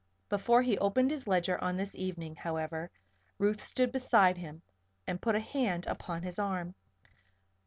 [0.29, 2.89] Before he opened his ledger on this evening, however,
[3.37, 4.63] Ruth stood beside him
[5.05, 6.73] and put a hand upon his arm.